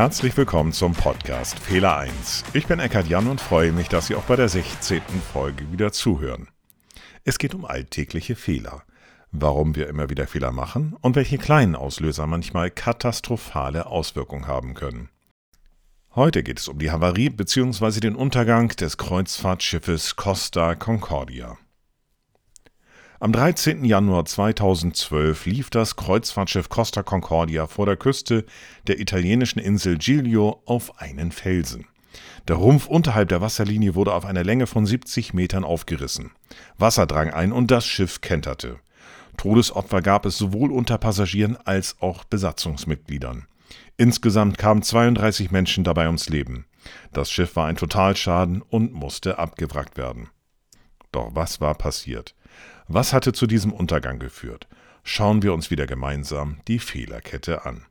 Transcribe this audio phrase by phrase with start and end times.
[0.00, 2.44] Herzlich willkommen zum Podcast Fehler 1.
[2.52, 5.02] Ich bin Eckhard Jan und freue mich, dass Sie auch bei der 16.
[5.32, 6.46] Folge wieder zuhören.
[7.24, 8.84] Es geht um alltägliche Fehler,
[9.32, 15.08] warum wir immer wieder Fehler machen und welche kleinen Auslöser manchmal katastrophale Auswirkungen haben können.
[16.14, 17.98] Heute geht es um die Havarie bzw.
[17.98, 21.58] den Untergang des Kreuzfahrtschiffes Costa Concordia.
[23.20, 23.84] Am 13.
[23.84, 28.44] Januar 2012 lief das Kreuzfahrtschiff Costa Concordia vor der Küste
[28.86, 31.86] der italienischen Insel Giglio auf einen Felsen.
[32.46, 36.30] Der Rumpf unterhalb der Wasserlinie wurde auf einer Länge von 70 Metern aufgerissen.
[36.78, 38.78] Wasser drang ein und das Schiff kenterte.
[39.36, 43.46] Todesopfer gab es sowohl unter Passagieren als auch Besatzungsmitgliedern.
[43.96, 46.66] Insgesamt kamen 32 Menschen dabei ums Leben.
[47.12, 50.28] Das Schiff war ein Totalschaden und musste abgewrackt werden.
[51.10, 52.36] Doch was war passiert?
[52.88, 54.66] Was hatte zu diesem Untergang geführt?
[55.02, 57.86] Schauen wir uns wieder gemeinsam die Fehlerkette an.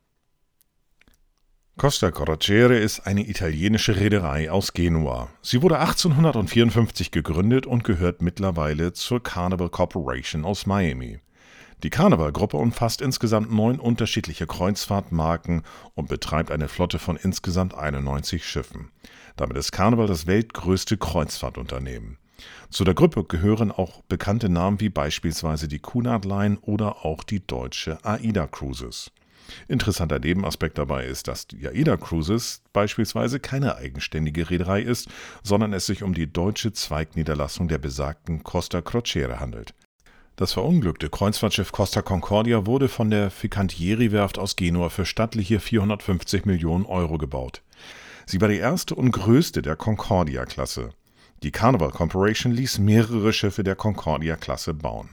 [1.76, 5.28] Costa Crociere ist eine italienische Reederei aus Genua.
[5.42, 11.20] Sie wurde 1854 gegründet und gehört mittlerweile zur Carnival Corporation aus Miami.
[11.84, 15.62] Die Carnival-Gruppe umfasst insgesamt neun unterschiedliche Kreuzfahrtmarken
[15.94, 18.90] und betreibt eine Flotte von insgesamt 91 Schiffen.
[19.36, 22.18] Damit ist Carnival das weltgrößte Kreuzfahrtunternehmen.
[22.70, 27.46] Zu der Gruppe gehören auch bekannte Namen wie beispielsweise die Cunard Line oder auch die
[27.46, 29.10] deutsche AIDA Cruises.
[29.66, 35.08] Interessanter Nebenaspekt dabei ist, dass die AIDA Cruises beispielsweise keine eigenständige Reederei ist,
[35.42, 39.74] sondern es sich um die deutsche Zweigniederlassung der besagten Costa Crociere handelt.
[40.36, 46.86] Das verunglückte Kreuzfahrtschiff Costa Concordia wurde von der Ficantieri-Werft aus Genua für stattliche 450 Millionen
[46.86, 47.62] Euro gebaut.
[48.24, 50.90] Sie war die erste und größte der Concordia-Klasse.
[51.44, 55.08] Die Carnival Corporation ließ mehrere Schiffe der Concordia-Klasse bauen.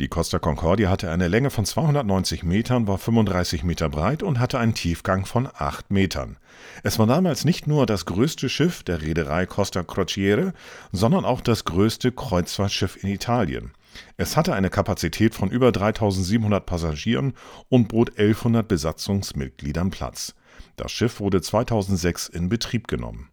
[0.00, 4.58] Die Costa Concordia hatte eine Länge von 290 Metern, war 35 Meter breit und hatte
[4.58, 6.38] einen Tiefgang von 8 Metern.
[6.82, 10.54] Es war damals nicht nur das größte Schiff der Reederei Costa Crociere,
[10.90, 13.70] sondern auch das größte Kreuzfahrtschiff in Italien.
[14.16, 17.34] Es hatte eine Kapazität von über 3700 Passagieren
[17.68, 20.34] und bot 1100 Besatzungsmitgliedern Platz.
[20.74, 23.30] Das Schiff wurde 2006 in Betrieb genommen.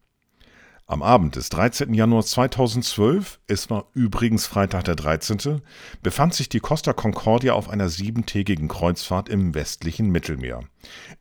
[0.88, 1.96] Am Abend des 13.
[1.96, 5.64] Januar 2012, es war übrigens Freitag der 13.,
[6.04, 10.60] befand sich die Costa Concordia auf einer siebentägigen Kreuzfahrt im westlichen Mittelmeer.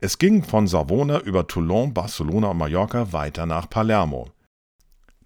[0.01, 4.29] Es ging von Savona über Toulon, Barcelona und Mallorca weiter nach Palermo.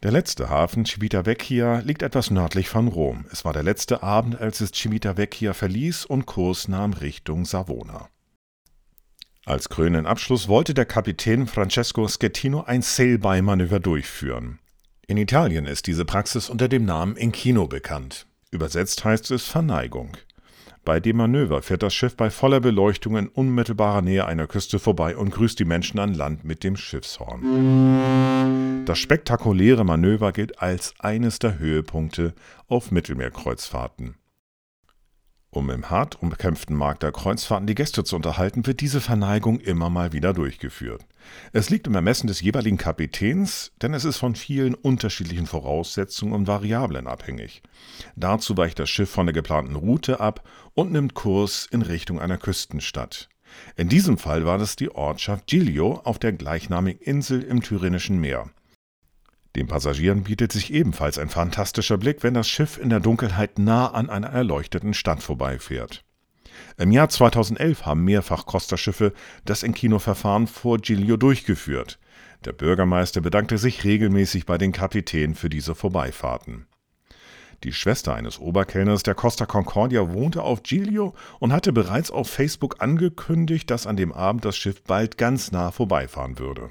[0.04, 3.24] Der letzte Hafen, Civitavecchia, liegt etwas nördlich von Rom.
[3.32, 8.08] Es war der letzte Abend, als es Civitavecchia verließ und Kurs nahm Richtung Savona.
[9.48, 14.58] Als krönenden Abschluss wollte der Kapitän Francesco Schettino ein Sail-by-Manöver durchführen.
[15.06, 18.26] In Italien ist diese Praxis unter dem Namen Inchino bekannt.
[18.50, 20.18] Übersetzt heißt es Verneigung.
[20.84, 25.16] Bei dem Manöver fährt das Schiff bei voller Beleuchtung in unmittelbarer Nähe einer Küste vorbei
[25.16, 28.84] und grüßt die Menschen an Land mit dem Schiffshorn.
[28.84, 32.34] Das spektakuläre Manöver gilt als eines der Höhepunkte
[32.66, 34.16] auf Mittelmeerkreuzfahrten.
[35.58, 39.90] Um im hart umkämpften Markt der Kreuzfahrten die Gäste zu unterhalten, wird diese Verneigung immer
[39.90, 41.04] mal wieder durchgeführt.
[41.52, 46.46] Es liegt im Ermessen des jeweiligen Kapitäns, denn es ist von vielen unterschiedlichen Voraussetzungen und
[46.46, 47.64] Variablen abhängig.
[48.14, 52.38] Dazu weicht das Schiff von der geplanten Route ab und nimmt Kurs in Richtung einer
[52.38, 53.28] Küstenstadt.
[53.74, 58.48] In diesem Fall war das die Ortschaft Giglio auf der gleichnamigen Insel im Tyrrhenischen Meer.
[59.58, 63.88] Den Passagieren bietet sich ebenfalls ein fantastischer Blick, wenn das Schiff in der Dunkelheit nah
[63.88, 66.04] an einer erleuchteten Stadt vorbeifährt.
[66.76, 69.12] Im Jahr 2011 haben mehrfach Costa-Schiffe
[69.44, 71.98] das Enkino-Verfahren vor Giglio durchgeführt.
[72.44, 76.68] Der Bürgermeister bedankte sich regelmäßig bei den Kapitänen für diese Vorbeifahrten.
[77.64, 82.76] Die Schwester eines Oberkellners der Costa Concordia wohnte auf Giglio und hatte bereits auf Facebook
[82.80, 86.70] angekündigt, dass an dem Abend das Schiff bald ganz nah vorbeifahren würde.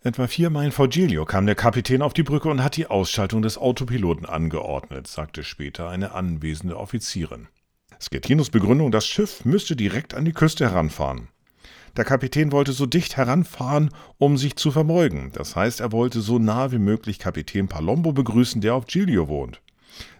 [0.00, 3.42] Etwa vier Meilen vor Giglio kam der Kapitän auf die Brücke und hat die Ausschaltung
[3.42, 7.48] des Autopiloten angeordnet, sagte später eine anwesende Offizierin.
[7.98, 11.26] Schettinos Begründung, das Schiff müsste direkt an die Küste heranfahren.
[11.96, 15.32] Der Kapitän wollte so dicht heranfahren, um sich zu verbeugen.
[15.32, 19.60] Das heißt, er wollte so nah wie möglich Kapitän Palombo begrüßen, der auf Giglio wohnt.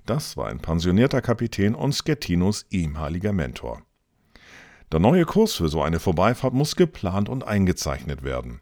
[0.07, 3.83] Das war ein pensionierter Kapitän und Schettinos ehemaliger Mentor.
[4.91, 8.61] Der neue Kurs für so eine Vorbeifahrt muss geplant und eingezeichnet werden.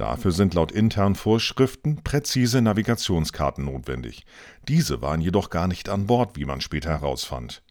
[0.00, 4.24] Dafür sind laut internen Vorschriften präzise Navigationskarten notwendig.
[4.66, 7.62] Diese waren jedoch gar nicht an Bord, wie man später herausfand.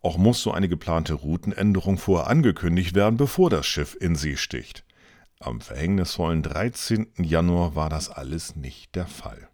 [0.00, 4.84] Auch muss so eine geplante Routenänderung vorher angekündigt werden, bevor das Schiff in See sticht.
[5.40, 7.08] Am verhängnisvollen 13.
[7.18, 9.48] Januar war das alles nicht der Fall.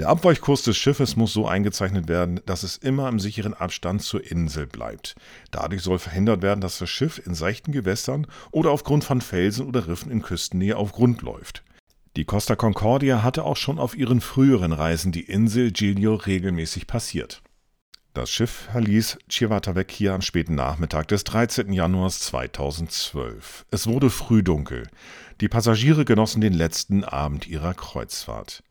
[0.00, 4.24] Der Abweichkurs des Schiffes muss so eingezeichnet werden, dass es immer im sicheren Abstand zur
[4.24, 5.14] Insel bleibt.
[5.50, 9.88] Dadurch soll verhindert werden, dass das Schiff in seichten Gewässern oder aufgrund von Felsen oder
[9.88, 11.64] Riffen in Küstennähe auf Grund läuft.
[12.16, 17.42] Die Costa Concordia hatte auch schon auf ihren früheren Reisen die Insel Giglio regelmäßig passiert.
[18.14, 21.74] Das Schiff verließ Civitavecchia am späten Nachmittag des 13.
[21.74, 23.66] Januars 2012.
[23.70, 24.88] Es wurde früh dunkel.
[25.42, 28.62] Die Passagiere genossen den letzten Abend ihrer Kreuzfahrt.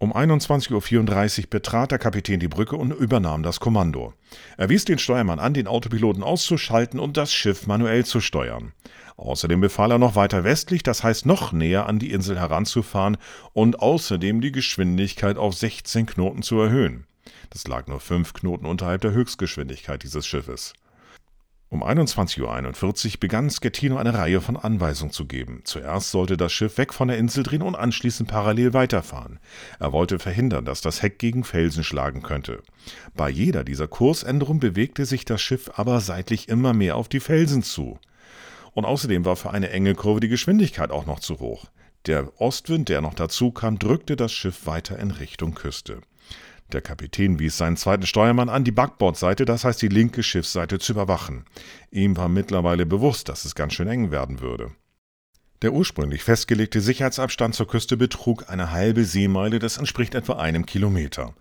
[0.00, 4.14] Um 21.34 Uhr betrat der Kapitän die Brücke und übernahm das Kommando.
[4.56, 8.72] Er wies den Steuermann an, den Autopiloten auszuschalten und das Schiff manuell zu steuern.
[9.16, 13.16] Außerdem befahl er noch weiter westlich, das heißt noch näher an die Insel heranzufahren
[13.54, 17.08] und außerdem die Geschwindigkeit auf 16 Knoten zu erhöhen.
[17.50, 20.74] Das lag nur fünf Knoten unterhalb der Höchstgeschwindigkeit dieses Schiffes.
[21.70, 25.60] Um 21.41 Uhr begann Schettino eine Reihe von Anweisungen zu geben.
[25.64, 29.38] Zuerst sollte das Schiff weg von der Insel drehen und anschließend parallel weiterfahren.
[29.78, 32.62] Er wollte verhindern, dass das Heck gegen Felsen schlagen könnte.
[33.14, 37.62] Bei jeder dieser Kursänderungen bewegte sich das Schiff aber seitlich immer mehr auf die Felsen
[37.62, 37.98] zu.
[38.72, 41.66] Und außerdem war für eine enge Kurve die Geschwindigkeit auch noch zu hoch.
[42.06, 46.00] Der Ostwind, der noch dazu kam, drückte das Schiff weiter in Richtung Küste.
[46.72, 50.92] Der Kapitän wies seinen zweiten Steuermann an, die Backbordseite, das heißt die linke Schiffsseite, zu
[50.92, 51.44] überwachen.
[51.90, 54.72] Ihm war mittlerweile bewusst, dass es ganz schön eng werden würde.
[55.62, 61.34] Der ursprünglich festgelegte Sicherheitsabstand zur Küste betrug eine halbe Seemeile, das entspricht etwa einem Kilometer.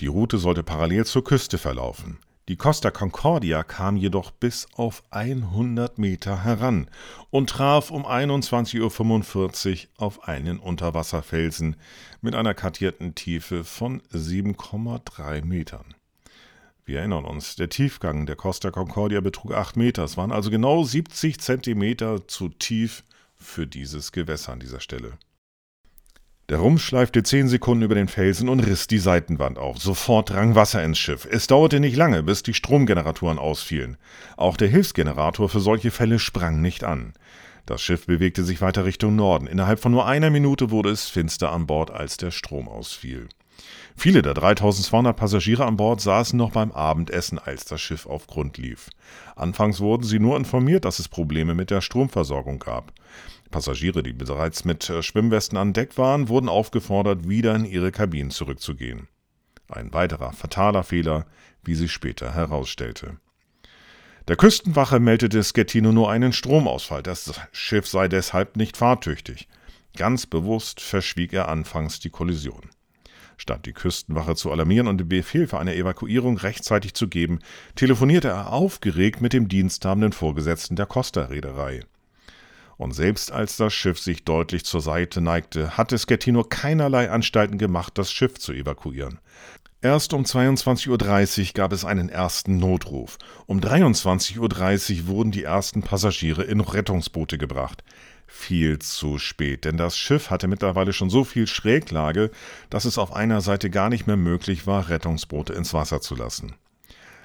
[0.00, 2.18] Die Route sollte parallel zur Küste verlaufen.
[2.48, 6.88] Die Costa Concordia kam jedoch bis auf 100 Meter heran
[7.30, 11.76] und traf um 21.45 Uhr auf einen Unterwasserfelsen
[12.20, 15.94] mit einer kartierten Tiefe von 7,3 Metern.
[16.84, 20.02] Wir erinnern uns, der Tiefgang der Costa Concordia betrug 8 Meter.
[20.02, 23.04] Es waren also genau 70 Zentimeter zu tief
[23.36, 25.12] für dieses Gewässer an dieser Stelle.
[26.50, 29.78] Der Rumpf schleifte zehn Sekunden über den Felsen und riss die Seitenwand auf.
[29.78, 31.24] Sofort drang Wasser ins Schiff.
[31.30, 33.98] Es dauerte nicht lange, bis die Stromgeneratoren ausfielen.
[34.36, 37.12] Auch der Hilfsgenerator für solche Fälle sprang nicht an.
[37.66, 39.46] Das Schiff bewegte sich weiter Richtung Norden.
[39.46, 43.28] Innerhalb von nur einer Minute wurde es finster an Bord, als der Strom ausfiel.
[43.96, 48.58] Viele der 3200 Passagiere an Bord saßen noch beim Abendessen, als das Schiff auf Grund
[48.58, 48.90] lief.
[49.36, 52.92] Anfangs wurden sie nur informiert, dass es Probleme mit der Stromversorgung gab.
[53.50, 58.30] Passagiere, die bereits mit äh, Schwimmwesten an Deck waren, wurden aufgefordert, wieder in ihre Kabinen
[58.30, 59.08] zurückzugehen.
[59.68, 61.26] Ein weiterer fataler Fehler,
[61.62, 63.18] wie sich später herausstellte.
[64.28, 67.02] Der Küstenwache meldete Schettino nur einen Stromausfall.
[67.02, 69.48] Das Schiff sei deshalb nicht fahrtüchtig.
[69.96, 72.70] Ganz bewusst verschwieg er anfangs die Kollision.
[73.36, 77.40] Statt die Küstenwache zu alarmieren und den Befehl für eine Evakuierung rechtzeitig zu geben,
[77.74, 81.84] telefonierte er aufgeregt mit dem diensthabenden Vorgesetzten der Costa-Reederei
[82.80, 87.98] und selbst als das Schiff sich deutlich zur Seite neigte, hatte Schettino keinerlei Anstalten gemacht,
[87.98, 89.18] das Schiff zu evakuieren.
[89.82, 93.18] Erst um 22.30 Uhr gab es einen ersten Notruf.
[93.46, 97.84] Um 23.30 Uhr wurden die ersten Passagiere in Rettungsboote gebracht.
[98.26, 102.30] Viel zu spät, denn das Schiff hatte mittlerweile schon so viel Schräglage,
[102.70, 106.54] dass es auf einer Seite gar nicht mehr möglich war, Rettungsboote ins Wasser zu lassen.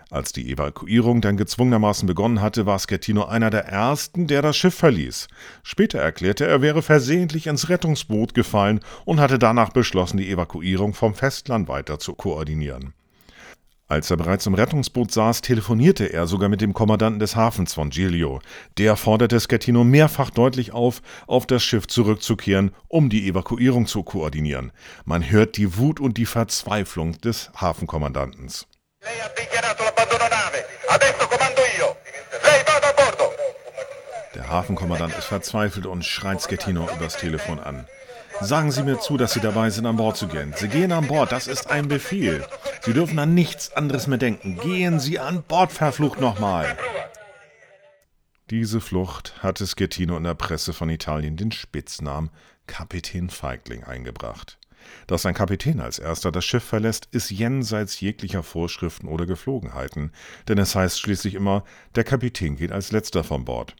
[0.09, 4.75] Als die Evakuierung dann gezwungenermaßen begonnen hatte, war Schettino einer der ersten, der das Schiff
[4.75, 5.27] verließ.
[5.63, 10.93] Später erklärte er, er wäre versehentlich ins Rettungsboot gefallen und hatte danach beschlossen, die Evakuierung
[10.93, 12.93] vom Festland weiter zu koordinieren.
[13.87, 17.91] Als er bereits im Rettungsboot saß, telefonierte er sogar mit dem Kommandanten des Hafens von
[17.91, 18.39] Giglio.
[18.79, 24.71] Der forderte Schettino mehrfach deutlich auf, auf das Schiff zurückzukehren, um die Evakuierung zu koordinieren.
[25.03, 28.65] Man hört die Wut und die Verzweiflung des Hafenkommandantens.
[34.33, 37.87] Der Hafenkommandant ist verzweifelt und schreit Schettino übers Telefon an.
[38.41, 40.53] Sagen Sie mir zu, dass Sie dabei sind, an Bord zu gehen.
[40.57, 42.45] Sie gehen an Bord, das ist ein Befehl.
[42.81, 44.59] Sie dürfen an nichts anderes mehr denken.
[44.59, 46.77] Gehen Sie an Bord, verflucht nochmal.
[48.51, 52.29] Diese Flucht hatte Schettino in der Presse von Italien den Spitznamen
[52.67, 54.59] Kapitän Feigling eingebracht.
[55.07, 60.11] Dass ein Kapitän als erster das Schiff verlässt, ist jenseits jeglicher Vorschriften oder Geflogenheiten,
[60.47, 61.63] denn es heißt schließlich immer,
[61.95, 63.75] der Kapitän geht als letzter von Bord.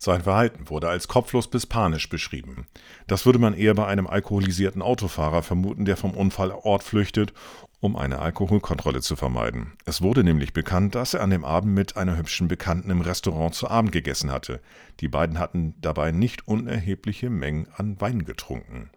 [0.00, 2.68] Sein Verhalten wurde als kopflos bis panisch beschrieben.
[3.08, 7.32] Das würde man eher bei einem alkoholisierten Autofahrer vermuten, der vom Unfallort flüchtet,
[7.80, 9.72] um eine Alkoholkontrolle zu vermeiden.
[9.86, 13.56] Es wurde nämlich bekannt, dass er an dem Abend mit einer hübschen Bekannten im Restaurant
[13.56, 14.60] zu Abend gegessen hatte.
[15.00, 18.90] Die beiden hatten dabei nicht unerhebliche Mengen an Wein getrunken.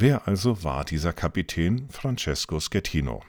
[0.00, 3.24] Wer also war dieser Kapitän Francesco Schettino?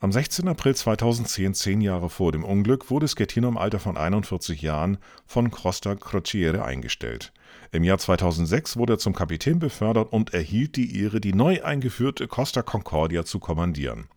[0.00, 0.48] Am 16.
[0.48, 5.52] April 2010, zehn Jahre vor dem Unglück, wurde Schettino im Alter von 41 Jahren von
[5.52, 7.32] Costa Crociere eingestellt.
[7.70, 12.26] Im Jahr 2006 wurde er zum Kapitän befördert und erhielt die Ehre, die neu eingeführte
[12.26, 14.08] Costa Concordia zu kommandieren.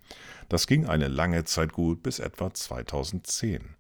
[0.48, 3.75] Das ging eine lange Zeit gut bis etwa 2010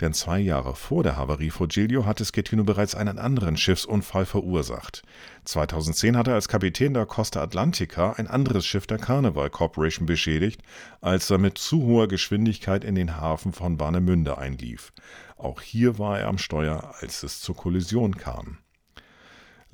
[0.00, 5.02] denn zwei Jahre vor der Havarie vor Giglio hatte Schettino bereits einen anderen Schiffsunfall verursacht.
[5.44, 10.62] 2010 hatte er als Kapitän der Costa Atlantica ein anderes Schiff der Carnival Corporation beschädigt,
[11.00, 14.92] als er mit zu hoher Geschwindigkeit in den Hafen von Warnemünde einlief.
[15.36, 18.58] Auch hier war er am Steuer, als es zur Kollision kam.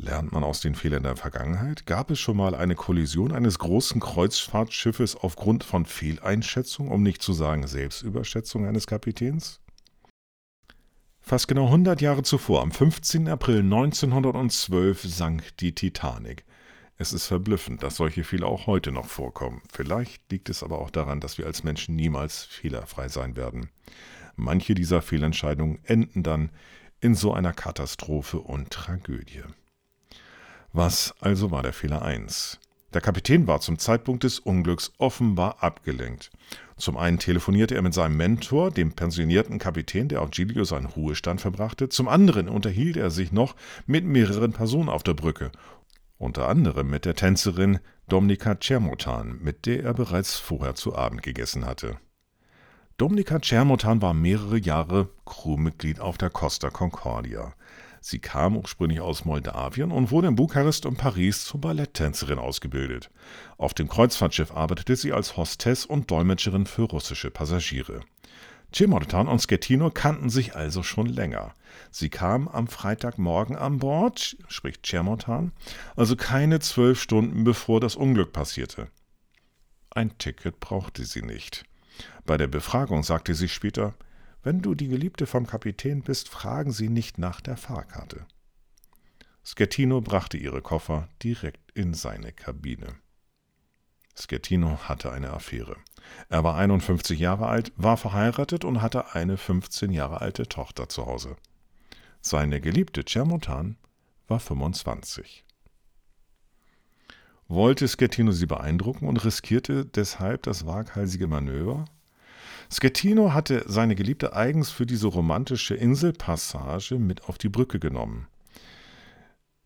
[0.00, 1.85] Lernt man aus den Fehlern der Vergangenheit?
[1.85, 7.33] Gab es schon mal eine Kollision eines großen Kreuzfahrtschiffes aufgrund von Fehleinschätzung, um nicht zu
[7.33, 9.61] sagen Selbstüberschätzung eines Kapitäns?
[11.28, 13.28] Fast genau 100 Jahre zuvor, am 15.
[13.28, 16.47] April 1912, sank die Titanic.
[16.97, 19.61] Es ist verblüffend, dass solche Fehler auch heute noch vorkommen.
[19.70, 23.68] Vielleicht liegt es aber auch daran, dass wir als Menschen niemals fehlerfrei sein werden.
[24.37, 26.49] Manche dieser Fehlentscheidungen enden dann
[27.02, 29.42] in so einer Katastrophe und Tragödie.
[30.73, 32.58] Was also war der Fehler 1?
[32.95, 36.30] Der Kapitän war zum Zeitpunkt des Unglücks offenbar abgelenkt.
[36.78, 41.40] Zum einen telefonierte er mit seinem Mentor, dem pensionierten Kapitän, der auf Giglio seinen Ruhestand
[41.40, 41.90] verbrachte.
[41.90, 45.52] Zum anderen unterhielt er sich noch mit mehreren Personen auf der Brücke.
[46.16, 47.78] Unter anderem mit der Tänzerin
[48.09, 51.99] Dominika Cermotan, mit der er bereits vorher zu Abend gegessen hatte.
[52.97, 57.52] Dominika Cermotan war mehrere Jahre Crewmitglied auf der Costa Concordia.
[58.10, 63.10] Sie kam ursprünglich aus Moldawien und wurde in Bukarest und Paris zur Balletttänzerin ausgebildet.
[63.58, 68.00] Auf dem Kreuzfahrtschiff arbeitete sie als Hostess und Dolmetscherin für russische Passagiere.
[68.74, 71.52] Cimortan und Schettino kannten sich also schon länger.
[71.90, 75.52] Sie kam am Freitagmorgen an Bord, spricht Cimortan,
[75.94, 78.88] also keine zwölf Stunden bevor das Unglück passierte.
[79.90, 81.66] Ein Ticket brauchte sie nicht.
[82.24, 83.92] Bei der Befragung sagte sie später,
[84.48, 88.24] wenn du die Geliebte vom Kapitän bist, fragen Sie nicht nach der Fahrkarte.
[89.44, 92.94] Schettino brachte ihre Koffer direkt in seine Kabine.
[94.18, 95.76] Schettino hatte eine Affäre.
[96.30, 101.04] Er war 51 Jahre alt, war verheiratet und hatte eine 15 Jahre alte Tochter zu
[101.04, 101.36] Hause.
[102.22, 103.76] Seine Geliebte Cermotan
[104.28, 105.44] war 25.
[107.48, 111.84] Wollte Schettino sie beeindrucken und riskierte deshalb das waghalsige Manöver?
[112.70, 118.28] Schettino hatte seine Geliebte eigens für diese romantische Inselpassage mit auf die Brücke genommen.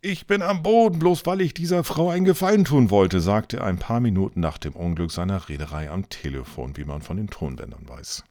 [0.00, 3.66] Ich bin am Boden, bloß weil ich dieser Frau einen Gefallen tun wollte, sagte er
[3.66, 7.88] ein paar Minuten nach dem Unglück seiner Reederei am Telefon, wie man von den Tonbändern
[7.88, 8.25] weiß.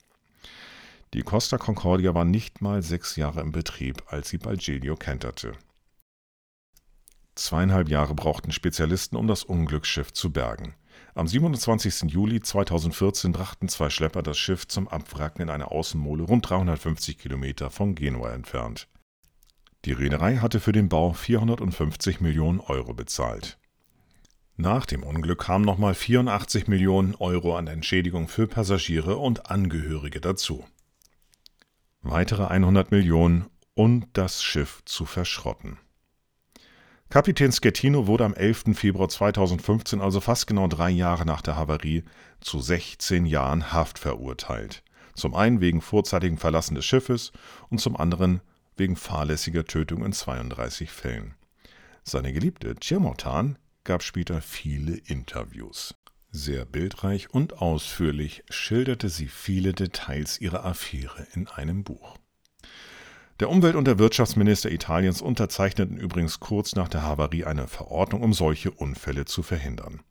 [1.13, 5.53] Die Costa Concordia war nicht mal sechs Jahre im Betrieb, als sie bei Giglio kenterte.
[7.35, 10.75] Zweieinhalb Jahre brauchten Spezialisten, um das Unglücksschiff zu bergen.
[11.13, 12.03] Am 27.
[12.09, 17.69] Juli 2014 brachten zwei Schlepper das Schiff zum Abwracken in einer Außenmole rund 350 Kilometer
[17.69, 18.87] von Genua entfernt.
[19.83, 23.57] Die Reederei hatte für den Bau 450 Millionen Euro bezahlt.
[24.55, 30.65] Nach dem Unglück kamen nochmal 84 Millionen Euro an Entschädigung für Passagiere und Angehörige dazu.
[32.01, 35.77] Weitere 100 Millionen und das Schiff zu verschrotten.
[37.11, 38.73] Kapitän Schettino wurde am 11.
[38.73, 42.05] Februar 2015, also fast genau drei Jahre nach der Havarie,
[42.39, 44.81] zu 16 Jahren Haft verurteilt.
[45.13, 47.33] Zum einen wegen vorzeitigen Verlassen des Schiffes
[47.69, 48.39] und zum anderen
[48.77, 51.33] wegen fahrlässiger Tötung in 32 Fällen.
[52.05, 55.93] Seine Geliebte Ciermotan gab später viele Interviews.
[56.31, 62.15] Sehr bildreich und ausführlich schilderte sie viele Details ihrer Affäre in einem Buch.
[63.41, 68.33] Der Umwelt- und der Wirtschaftsminister Italiens unterzeichneten übrigens kurz nach der Havarie eine Verordnung, um
[68.33, 70.01] solche Unfälle zu verhindern.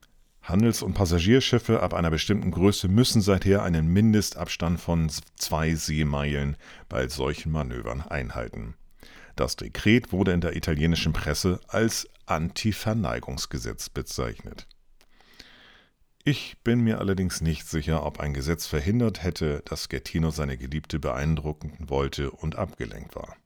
[0.43, 6.57] Handels- und Passagierschiffe ab einer bestimmten Größe müssen seither einen Mindestabstand von zwei Seemeilen
[6.89, 8.75] bei solchen Manövern einhalten.
[9.37, 14.67] Das Dekret wurde in der italienischen Presse als Anti-Verneigungsgesetz bezeichnet.
[16.23, 20.99] Ich bin mir allerdings nicht sicher, ob ein Gesetz verhindert hätte, dass Schettino seine Geliebte
[20.99, 23.37] beeindrucken wollte und abgelenkt war.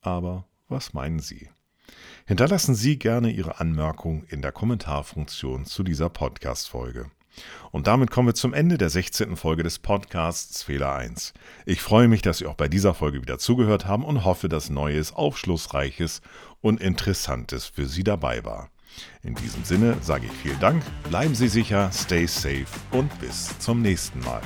[0.00, 1.50] Aber was meinen Sie?
[2.24, 7.10] Hinterlassen Sie gerne Ihre Anmerkung in der Kommentarfunktion zu dieser Podcast-Folge.
[7.72, 9.36] Und damit kommen wir zum Ende der 16.
[9.36, 11.34] Folge des Podcasts Fehler 1.
[11.66, 14.70] Ich freue mich, dass Sie auch bei dieser Folge wieder zugehört haben und hoffe, dass
[14.70, 16.22] Neues, Aufschlussreiches
[16.62, 18.70] und Interessantes für Sie dabei war.
[19.22, 23.82] In diesem Sinne sage ich vielen Dank, bleiben Sie sicher, stay safe und bis zum
[23.82, 24.42] nächsten Mal.